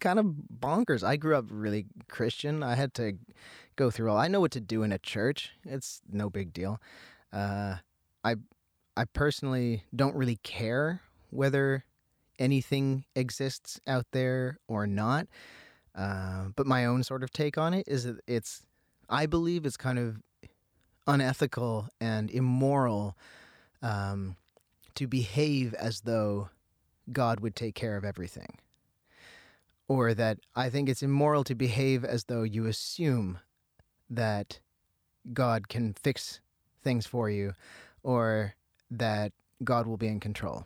[0.00, 1.04] kind of bonkers.
[1.04, 2.64] I grew up really Christian.
[2.64, 3.16] I had to
[3.76, 4.18] go through all.
[4.18, 5.52] I know what to do in a church.
[5.64, 6.80] It's no big deal.
[7.32, 7.76] Uh,
[8.24, 8.34] I
[9.00, 11.86] I personally don't really care whether
[12.38, 15.26] anything exists out there or not.
[15.94, 18.62] Uh, but my own sort of take on it is that it's
[19.08, 20.18] I believe it's kind of
[21.06, 23.16] unethical and immoral
[23.80, 24.36] um,
[24.96, 26.50] to behave as though
[27.10, 28.58] God would take care of everything.
[29.88, 33.38] Or that I think it's immoral to behave as though you assume
[34.10, 34.60] that
[35.32, 36.40] God can fix
[36.82, 37.54] things for you
[38.02, 38.56] or
[38.90, 40.64] that God will be in control.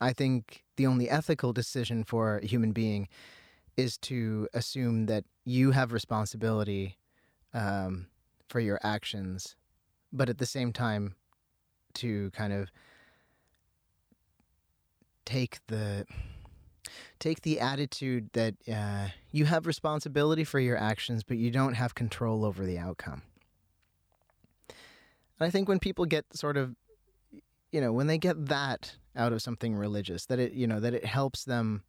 [0.00, 3.08] I think the only ethical decision for a human being
[3.76, 6.96] is to assume that you have responsibility
[7.52, 8.06] um,
[8.48, 9.56] for your actions,
[10.12, 11.14] but at the same time,
[11.94, 12.70] to kind of
[15.24, 16.06] take the
[17.18, 21.94] take the attitude that uh, you have responsibility for your actions, but you don't have
[21.94, 23.22] control over the outcome.
[24.68, 26.76] And I think when people get sort of,
[27.76, 30.94] you know, when they get that out of something religious, that it, you know, that
[30.94, 31.82] it helps them,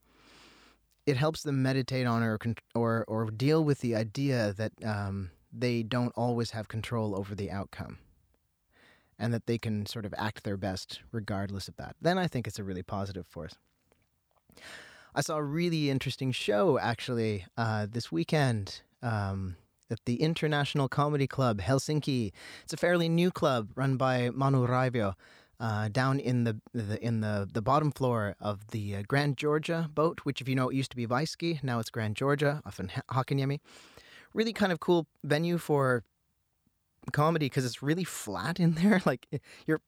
[1.06, 2.38] it helps them meditate on or
[2.76, 7.50] or or deal with the idea that um, they don't always have control over the
[7.50, 8.00] outcome
[9.18, 11.96] and that they can sort of act their best regardless of that.
[12.02, 13.56] Then I think it's a really positive force.
[15.16, 19.56] I saw a really interesting show actually uh, this weekend um,
[19.90, 22.34] at the International Comedy Club Helsinki.
[22.64, 25.14] It's a fairly new club run by Manu Raivio.
[25.60, 29.90] Uh, down in the, the, in the the bottom floor of the uh, Grand Georgia
[29.92, 32.80] boat, which if you know it used to be Vaiski, now it's Grand Georgia, off
[32.80, 33.60] in Hakaniemi.
[34.36, 36.04] Really kind of cool venue for
[37.12, 39.02] comedy because it's really flat in there.
[39.06, 39.28] Like
[39.66, 39.82] you're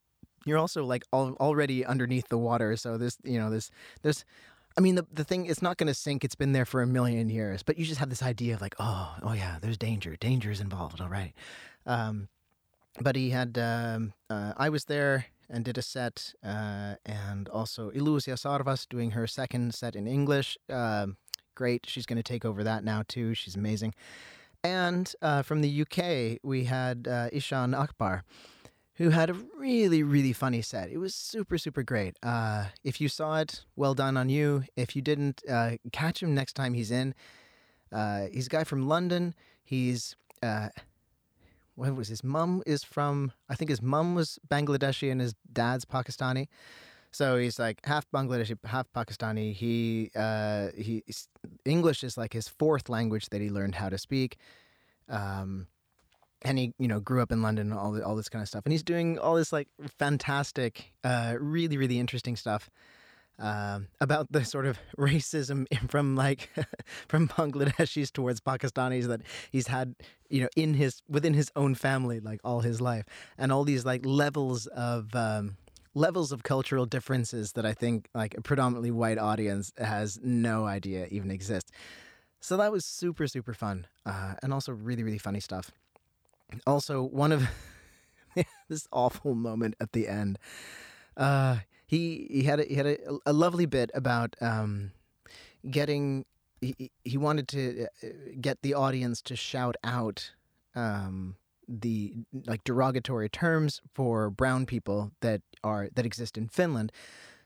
[0.46, 3.70] you're also like al- already underneath the water, so this you know this
[4.02, 4.26] there's.
[4.78, 6.24] I mean, the, the thing, it's not going to sink.
[6.24, 8.76] It's been there for a million years, but you just have this idea of like,
[8.80, 10.16] oh, oh yeah, there's danger.
[10.16, 11.02] Danger is involved.
[11.02, 11.34] All right.
[11.86, 12.30] Um,
[13.02, 17.90] but he had, um, uh, I was there and did a set, uh, and also
[17.92, 20.58] Ilusia Sarvas doing her second set in English.
[20.70, 21.08] Uh,
[21.56, 21.86] great.
[21.88, 23.34] She's going to take over that now, too.
[23.34, 23.94] She's amazing.
[24.64, 28.24] And uh, from the UK, we had uh, Ishan Akbar,
[28.96, 30.90] who had a really, really funny set.
[30.90, 32.18] It was super, super great.
[32.22, 34.64] Uh, if you saw it, well done on you.
[34.76, 37.16] If you didn't, uh, catch him next time he's in.
[37.92, 39.34] He's a guy from London.
[39.64, 40.16] He's
[41.80, 43.32] what was his mum is from?
[43.48, 46.48] I think his mum was Bangladeshi and his dad's Pakistani.
[47.12, 49.54] So he's like half Bangladeshi, half Pakistani.
[49.54, 51.04] He uh, he
[51.64, 54.38] English is like his fourth language that he learned how to speak.
[55.08, 55.68] Um,
[56.42, 58.66] and he you know grew up in London all the, all this kind of stuff.
[58.66, 62.70] And he's doing all this like fantastic, uh, really really interesting stuff.
[63.40, 66.50] Um, about the sort of racism from like
[67.08, 69.22] from Bangladeshis towards Pakistanis that
[69.52, 69.96] he's had,
[70.30, 73.06] you know, in his within his own family like all his life,
[73.38, 75.16] and all these like levels of.
[75.16, 75.58] Um,
[75.96, 81.08] levels of cultural differences that I think like a predominantly white audience has no idea
[81.10, 81.72] even exist.
[82.40, 85.72] So that was super super fun, uh, and also really really funny stuff.
[86.68, 87.50] Also, one of
[88.70, 90.38] this awful moment at the end.
[91.18, 91.58] Uh,
[91.90, 94.92] he he had a, he had a, a lovely bit about um,
[95.70, 96.24] getting.
[96.62, 98.08] He, he wanted to uh,
[98.40, 100.34] get the audience to shout out
[100.76, 101.36] um,
[101.68, 102.14] the
[102.46, 106.92] like derogatory terms for brown people that are that exist in Finland,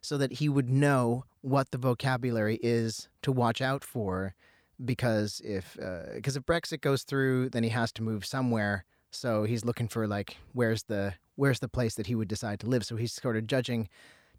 [0.02, 4.36] so that he would know what the vocabulary is to watch out for.
[4.84, 5.78] Because if
[6.14, 8.84] because uh, if Brexit goes through, then he has to move somewhere.
[9.10, 12.68] So he's looking for like where's the where's the place that he would decide to
[12.68, 12.84] live.
[12.84, 13.88] So he's sort of judging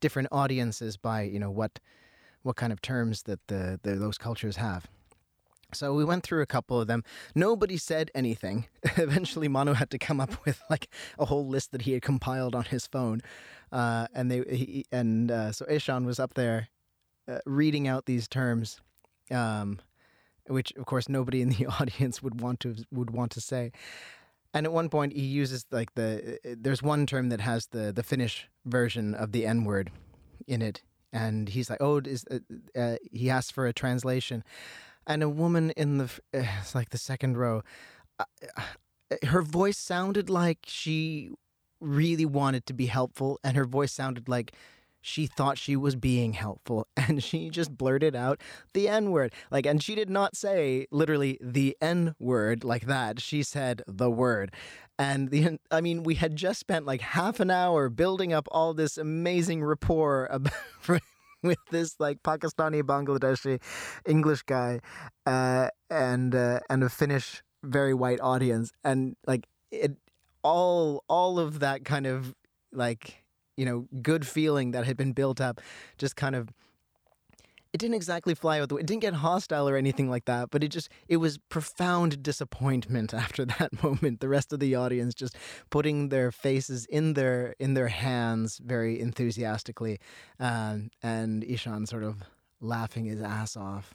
[0.01, 1.81] different audiences by you know what
[2.43, 4.87] what kind of terms that the, the those cultures have.
[5.73, 7.03] So we went through a couple of them.
[7.35, 8.67] Nobody said anything.
[8.97, 12.55] Eventually, Manu had to come up with like a whole list that he had compiled
[12.55, 13.21] on his phone,
[13.73, 16.69] uh, and they he, and uh, so Ishan was up there
[17.29, 18.81] uh, reading out these terms,
[19.31, 19.81] um,
[20.47, 23.73] which of course nobody in the audience would want to would want to say.
[24.55, 28.05] And at one point, he uses like the there's one term that has the the
[28.05, 29.91] Finnish version of the N word
[30.47, 32.39] in it, and he's like, "Oh, is uh,
[32.79, 34.45] uh, he asks for a translation?"
[35.07, 37.63] And a woman in the uh, it's like the second row,
[38.21, 38.25] uh,
[38.57, 41.31] uh, her voice sounded like she
[41.81, 44.53] really wanted to be helpful, and her voice sounded like
[45.07, 48.41] she thought she was being helpful and she just blurted out
[48.73, 49.35] the N word.
[49.51, 53.21] Like, and she did not say literally the N word like that.
[53.21, 54.55] She said the word.
[54.99, 58.73] And the, I mean, we had just spent like half an hour building up all
[58.73, 60.53] this amazing rapport about,
[61.43, 63.61] with this like Pakistani, Bangladeshi,
[64.07, 64.81] English guy,
[65.27, 69.97] uh, and uh, and a Finnish, very white audience, and like it,
[70.43, 72.35] all all of that kind of
[72.73, 73.24] like
[73.57, 75.61] you know, good feeling that had been built up
[75.99, 76.49] just kind of
[77.75, 78.77] it didn't exactly fly out the.
[78.77, 83.13] It didn't get hostile or anything like that, but it just it was profound disappointment
[83.25, 84.21] after that moment.
[84.21, 85.37] The rest of the audience just
[85.71, 89.99] putting their faces in their in their hands very enthusiastically,
[90.39, 92.23] um, and Ishan sort of
[92.61, 93.93] laughing his ass off.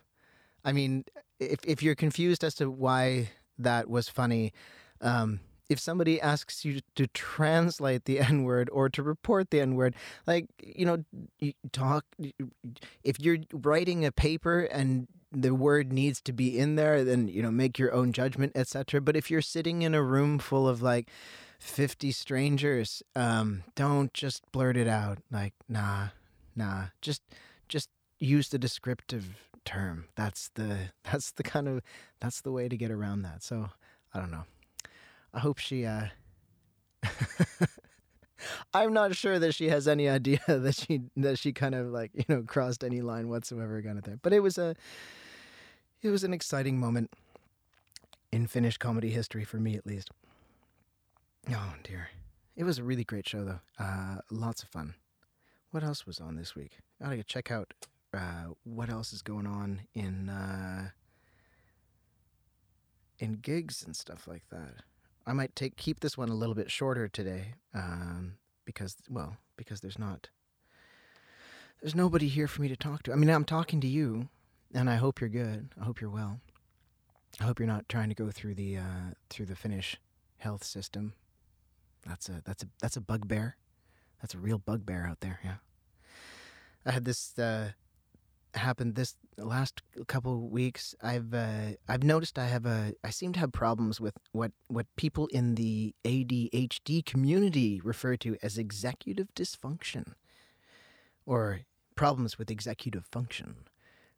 [0.66, 1.06] I mean,
[1.40, 4.52] if if you're confused as to why that was funny,
[5.00, 5.40] um,
[5.70, 9.96] if somebody asks you to translate the N word or to report the N word,
[10.28, 11.04] like, you know,
[11.40, 12.06] you talk,
[13.04, 17.44] if you're writing a paper and the word needs to be in there, then, you
[17.44, 19.00] know, make your own judgment, etc.
[19.00, 21.10] But if you're sitting in a room full of like
[21.60, 25.20] 50 strangers, um, don't just blurt it out.
[25.32, 26.08] Like, nah,
[26.56, 27.22] nah, just,
[27.68, 30.06] just use the descriptive term.
[30.16, 31.84] That's the, that's the kind of,
[32.20, 33.44] that's the way to get around that.
[33.44, 33.70] So
[34.16, 34.46] I don't know.
[35.34, 35.86] I hope she.
[35.86, 36.08] Uh...
[38.74, 42.12] I'm not sure that she has any idea that she that she kind of like
[42.14, 44.20] you know crossed any line whatsoever kind of thing.
[44.22, 44.76] But it was a
[46.02, 47.12] it was an exciting moment
[48.32, 50.10] in Finnish comedy history for me at least.
[51.52, 52.10] Oh dear,
[52.56, 53.60] it was a really great show though.
[53.84, 54.96] Uh, lots of fun.
[55.72, 56.80] What else was on this week?
[57.02, 57.74] I gotta check out
[58.14, 60.90] uh, what else is going on in uh,
[63.20, 64.84] in gigs and stuff like that.
[65.26, 68.34] I might take keep this one a little bit shorter today, um,
[68.66, 70.30] because well, because there's not
[71.82, 73.14] there's nobody here for me to talk to.
[73.14, 74.30] I mean, I'm talking to you,
[74.74, 75.70] and I hope you're good.
[75.80, 76.40] I hope you're well.
[77.40, 79.98] I hope you're not trying to go through the uh, through the Finnish
[80.38, 81.14] health system.
[82.06, 83.58] That's a that's a that's a bugbear.
[84.22, 85.40] That's a real bugbear out there.
[85.44, 85.56] Yeah.
[86.86, 87.72] I had this uh,
[88.56, 90.96] happened this last couple weeks.
[91.02, 94.88] I've uh, I've noticed I have a I seem to have problems with what what
[94.96, 100.14] people in the ADHD community refer to as executive dysfunction,
[101.26, 101.62] or
[101.96, 103.56] problems with executive function,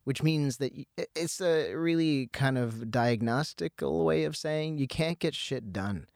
[0.03, 0.71] which means that
[1.15, 6.07] it's a really kind of diagnostical way of saying you can't get shit done,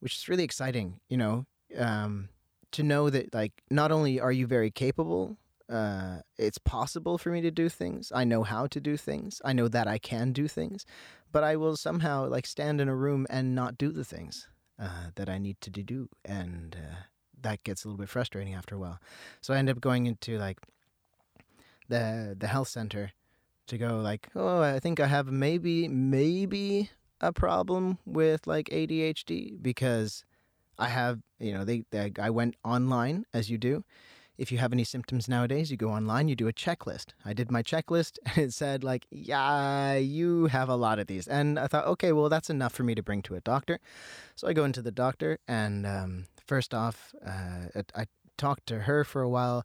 [0.00, 1.00] which is really exciting.
[1.08, 1.46] You know.
[1.76, 2.28] Um,
[2.72, 7.40] to know that like not only are you very capable uh, it's possible for me
[7.40, 8.12] to do things.
[8.14, 9.40] I know how to do things.
[9.44, 10.86] I know that I can do things,
[11.32, 14.48] but I will somehow like stand in a room and not do the things
[14.78, 16.96] uh, that I need to do, and uh,
[17.40, 19.00] that gets a little bit frustrating after a while.
[19.40, 20.58] So I end up going into like
[21.88, 23.12] the the health center
[23.66, 26.90] to go like, oh, I think I have maybe maybe
[27.20, 30.24] a problem with like ADHD because
[30.78, 33.84] I have you know they, they I went online as you do
[34.38, 37.06] if you have any symptoms nowadays, you go online, you do a checklist.
[37.24, 41.26] I did my checklist and it said, like, yeah, you have a lot of these.
[41.26, 43.78] And I thought, okay, well, that's enough for me to bring to a doctor.
[44.34, 48.06] So I go into the doctor, and um, first off, uh, I
[48.36, 49.64] talked to her for a while.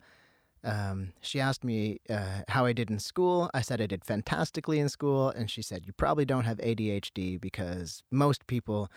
[0.63, 3.49] Um, she asked me uh, how I did in school.
[3.53, 7.41] I said I did fantastically in school, and she said, You probably don't have ADHD
[7.41, 8.89] because most people,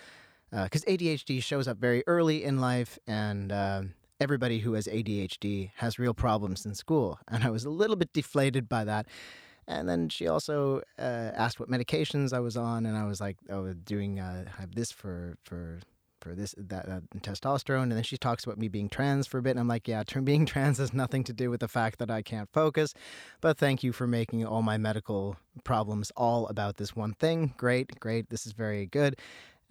[0.51, 5.71] because uh, ADHD shows up very early in life, and um, everybody who has ADHD
[5.77, 7.19] has real problems in school.
[7.29, 9.07] And I was a little bit deflated by that.
[9.67, 13.39] And then she also uh, asked what medications I was on, and I was like,
[13.51, 15.81] I was doing, uh, I have this for for
[16.25, 16.87] for this that
[17.21, 19.87] testosterone, and then she talks about me being trans for a bit, and I'm like,
[19.87, 22.95] yeah, being trans has nothing to do with the fact that I can't focus,
[23.41, 27.55] but thank you for making all my medical problems all about this one thing.
[27.57, 29.17] Great, great, this is very good.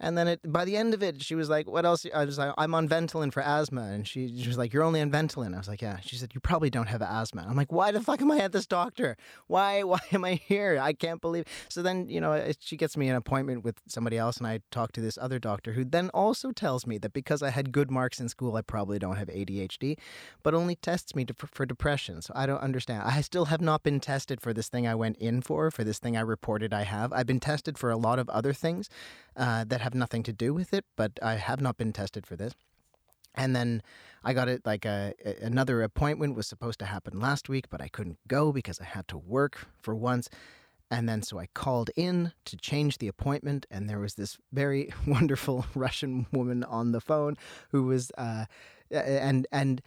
[0.04, 2.36] And then it, by the end of it, she was like, "What else?" I was
[2.36, 5.54] like, "I'm on Ventolin for asthma," and she, she was like, "You're only on Ventolin."
[5.54, 8.02] I was like, "Yeah." She said, "You probably don't have asthma." I'm like, "Why the
[8.02, 9.16] fuck am I at this doctor?
[9.46, 9.82] Why?
[9.82, 10.78] Why am I here?
[10.78, 14.36] I can't believe." So then, you know, she gets me an appointment with somebody else,
[14.36, 17.48] and I talk to this other doctor who then also tells me that because I
[17.48, 19.96] had good marks in school, I probably don't have ADHD,
[20.42, 22.20] but only tests me to, for, for depression.
[22.20, 23.04] So I don't understand.
[23.06, 25.98] I still have not been tested for this thing I went in for, for this
[25.98, 27.10] thing I reported I have.
[27.14, 28.90] I've been tested for a lot of other things
[29.36, 32.36] uh, that have nothing to do with it, but I have not been tested for
[32.36, 32.54] this.
[33.34, 33.82] And then
[34.22, 37.88] I got it like a, another appointment was supposed to happen last week, but I
[37.88, 40.28] couldn't go because I had to work for once.
[40.90, 44.92] And then so I called in to change the appointment, and there was this very
[45.06, 47.36] wonderful Russian woman on the phone
[47.70, 48.44] who was, uh,
[48.90, 49.82] and and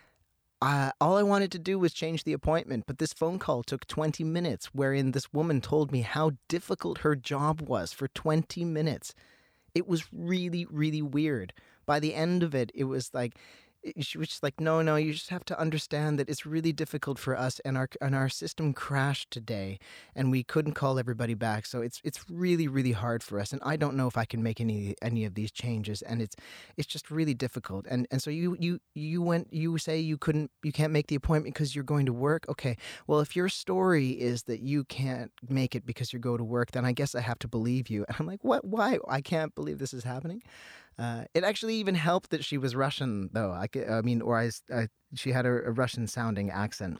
[0.62, 3.86] uh, all I wanted to do was change the appointment, but this phone call took
[3.86, 9.14] 20 minutes, wherein this woman told me how difficult her job was for 20 minutes.
[9.78, 11.54] It was really, really weird.
[11.86, 13.36] By the end of it, it was like
[14.00, 17.20] she was just like, no, no, you just have to understand that it's really difficult
[17.20, 19.80] for us, and our and our system crashed today,
[20.16, 21.66] and we couldn't call everybody back.
[21.66, 24.44] So it's it's really really hard for us, and I don't know if I can
[24.44, 26.36] make any any of these changes, and it's
[26.78, 27.86] it's just really difficult.
[27.90, 31.16] And and so you you you went you say you couldn't you can't make the
[31.16, 32.46] appointment because you're going to work.
[32.50, 32.78] Okay,
[33.08, 36.72] well if your story is that you can't make it because you go to work,
[36.72, 38.06] then I guess I have to believe you.
[38.08, 38.66] And I'm like, what?
[38.66, 39.00] Why?
[39.08, 40.42] I can't believe this is happening.
[41.00, 43.52] Uh, it actually even helped that she was Russian, though.
[43.52, 47.00] I, I mean, or I, I, she had a, a Russian-sounding accent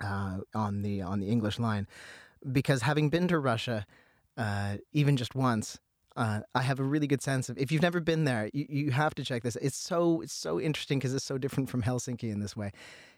[0.00, 1.88] uh, on the on the English line,
[2.52, 3.84] because having been to Russia,
[4.36, 5.80] uh, even just once,
[6.16, 7.58] uh, I have a really good sense of.
[7.58, 9.56] If you've never been there, you, you have to check this.
[9.56, 12.70] It's so it's so interesting because it's so different from Helsinki in this way.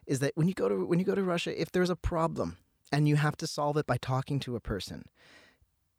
[0.07, 2.57] Is that when you go to when you go to Russia, if there's a problem
[2.91, 5.05] and you have to solve it by talking to a person,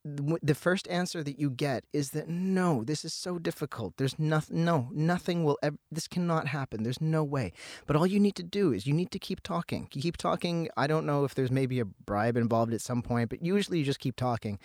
[0.05, 3.97] the first answer that you get is that no, this is so difficult.
[3.97, 6.83] There's nothing, no, nothing will ever, this cannot happen.
[6.83, 7.51] There's no way.
[7.85, 9.89] But all you need to do is you need to keep talking.
[9.93, 10.69] You keep talking.
[10.77, 13.85] I don't know if there's maybe a bribe involved at some point, but usually you
[13.85, 14.57] just keep talking.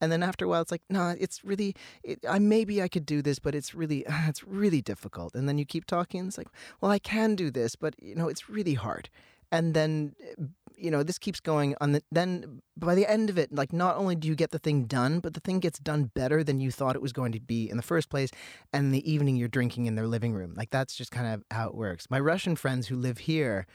[0.00, 1.74] And then after a while, it's like, no, nah, it's really,
[2.04, 5.34] it, I maybe I could do this, but it's really, it's really difficult.
[5.34, 6.26] And then you keep talking.
[6.26, 6.48] It's like,
[6.80, 9.08] well, I can do this, but you know, it's really hard.
[9.50, 10.44] And then eh,
[10.76, 11.92] you know, this keeps going on.
[11.92, 14.84] The, then by the end of it, like not only do you get the thing
[14.84, 17.68] done, but the thing gets done better than you thought it was going to be
[17.68, 18.30] in the first place.
[18.72, 21.68] And the evening you're drinking in their living room, like that's just kind of how
[21.68, 22.08] it works.
[22.10, 23.66] My Russian friends who live here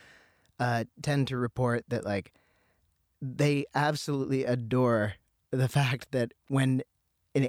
[0.59, 2.33] uh, tend to report that like
[3.21, 5.15] they absolutely adore
[5.49, 6.83] the fact that when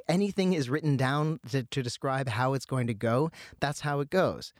[0.08, 3.30] anything is written down to, to describe how it's going to go,
[3.60, 4.52] that's how it goes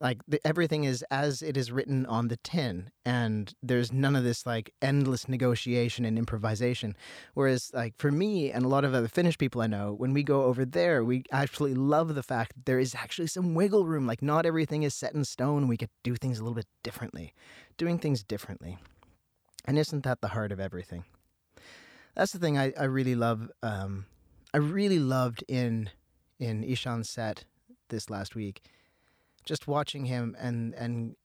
[0.00, 4.24] like the, everything is as it is written on the tin and there's none of
[4.24, 6.94] this like endless negotiation and improvisation.
[7.34, 10.22] Whereas like for me and a lot of other finnish people i know when we
[10.22, 14.06] go over there we actually love the fact that there is actually some wiggle room
[14.06, 17.32] like not everything is set in stone we to do things a little bit differently
[17.76, 18.78] doing things differently.
[19.66, 21.04] And isn't that the heart of everything?
[22.14, 24.06] That's the thing i, I really love um,
[24.54, 25.90] i really loved in
[26.38, 27.44] in ishan's set
[27.88, 28.62] this last week
[29.46, 31.16] just watching him and and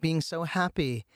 [0.00, 1.06] being so happy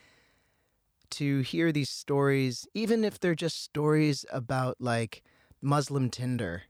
[1.10, 5.22] to hear these stories, even if they're just stories about like
[5.60, 6.62] Muslim Tinder.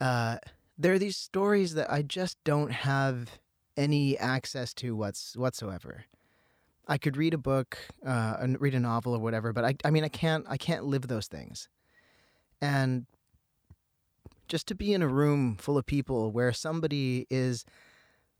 [0.00, 0.38] Uh,
[0.78, 3.38] there are these stories that I just don't have
[3.76, 6.04] any access to what's whatsoever.
[6.88, 9.90] I could read a book, uh, and read a novel or whatever, but I, I
[9.90, 11.68] mean, I can't, I can't live those things.
[12.60, 13.06] And
[14.46, 17.64] just to be in a room full of people where somebody is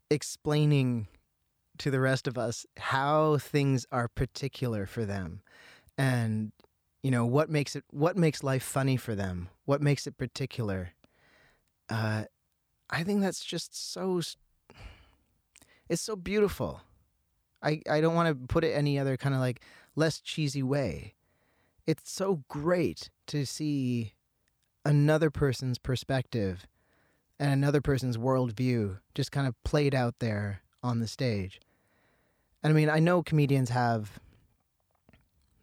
[0.09, 1.07] explaining
[1.77, 5.41] to the rest of us how things are particular for them
[5.97, 6.51] and
[7.03, 10.89] you know what makes it what makes life funny for them what makes it particular
[11.89, 12.23] uh,
[12.89, 14.19] i think that's just so
[15.89, 16.81] it's so beautiful
[17.61, 19.61] I, I, don't want to put it any other kind of like
[19.95, 21.15] less cheesy way.
[21.85, 24.13] It's so great to see
[24.85, 26.67] another person's perspective
[27.39, 31.59] and another person's worldview just kind of played out there on the stage.
[32.63, 34.19] And I mean, I know comedians have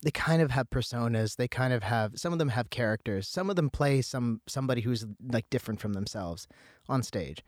[0.03, 1.37] they kind of have personas.
[1.37, 3.27] They kind of have some of them have characters.
[3.27, 6.47] Some of them play some somebody who's like different from themselves
[6.89, 7.43] on stage.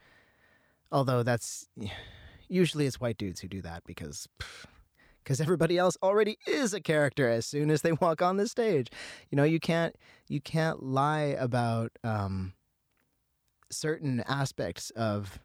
[0.91, 1.69] Although that's
[2.49, 4.27] usually it's white dudes who do that because
[5.23, 8.89] because everybody else already is a character as soon as they walk on the stage.
[9.31, 9.95] You know, you can't
[10.29, 12.55] you can't lie about um,
[13.71, 15.41] certain aspects of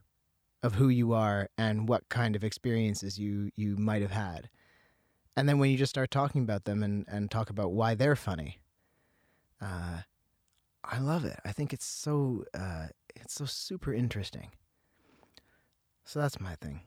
[0.64, 4.50] of who you are and what kind of experiences you you might have had.
[5.36, 8.18] And then when you just start talking about them and, and talk about why they're
[8.18, 8.60] funny,
[9.62, 10.02] uh,
[10.84, 11.40] I love it.
[11.46, 14.52] I think it's so uh, it's so super interesting.
[16.04, 16.82] So that's my thing.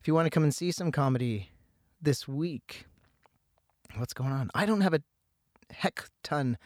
[0.00, 1.50] If you want to come and see some comedy
[2.00, 2.86] this week,
[3.96, 4.50] what's going on?
[4.54, 5.02] I don't have a
[5.70, 6.58] heck ton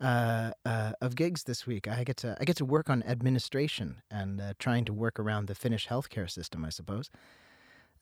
[0.00, 1.86] uh, uh, of gigs this week.
[1.86, 5.46] I get to I get to work on administration and uh, trying to work around
[5.46, 6.64] the Finnish healthcare system.
[6.64, 7.10] I suppose.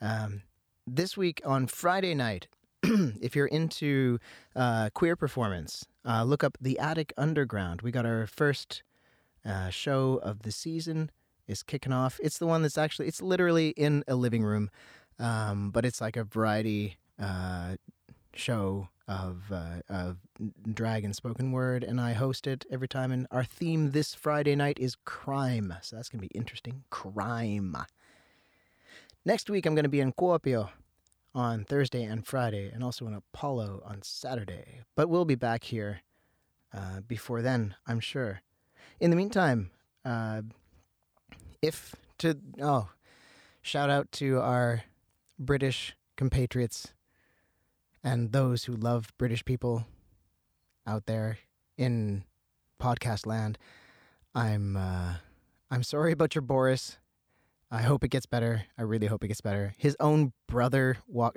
[0.01, 0.43] Um,
[0.87, 2.47] this week on Friday night,
[2.83, 4.19] if you're into
[4.55, 7.83] uh, queer performance, uh, look up the Attic Underground.
[7.83, 8.83] We got our first
[9.71, 11.11] show of the season
[11.47, 12.21] is kicking off.
[12.23, 14.71] It's the one that's actually it's literally in a living room,
[15.19, 16.99] um, but it's like a variety
[18.39, 20.19] show of uh, of
[20.73, 23.11] drag and spoken word, and I host it every time.
[23.11, 26.85] And our theme this Friday night is crime, so that's gonna be interesting.
[26.91, 27.77] Crime.
[29.25, 30.71] Next week, I'm gonna be in Kuopio
[31.35, 34.81] on Thursday and Friday, and also in Apollo on Saturday.
[34.95, 36.01] But we'll be back here
[36.73, 38.43] uh, before then, I'm sure.
[39.01, 39.71] In the meantime,
[40.05, 40.43] uh,
[41.63, 42.91] if to oh,
[43.63, 44.83] shout out to our
[45.39, 46.93] British compatriots
[48.03, 49.87] and those who love British people
[50.87, 51.39] out there
[51.77, 52.25] in
[52.81, 53.59] podcast land.
[54.35, 55.15] I'm uh,
[55.71, 56.99] I'm sorry about your Boris.
[57.71, 58.65] I hope it gets better.
[58.79, 59.75] I really hope it gets better.
[59.77, 61.37] His own brother walk.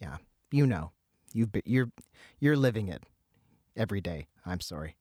[0.00, 0.16] Yeah,
[0.50, 0.92] you know,
[1.32, 1.90] you you're
[2.40, 3.02] you're living it
[3.76, 4.28] every day.
[4.44, 4.96] I'm sorry.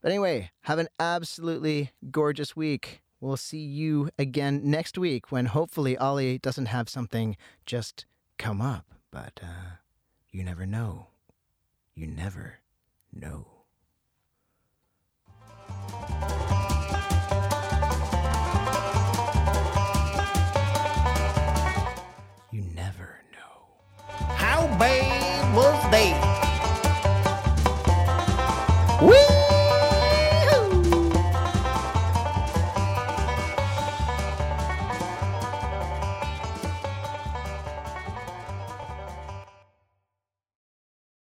[0.00, 3.02] But anyway, have an absolutely gorgeous week.
[3.20, 8.06] We'll see you again next week when hopefully Ollie doesn't have something just
[8.38, 8.95] come up.
[9.16, 9.76] But uh,
[10.30, 11.06] you never know.
[11.94, 12.58] You never
[13.14, 13.46] know.
[22.52, 23.56] You never know.
[24.36, 26.45] How bad was they?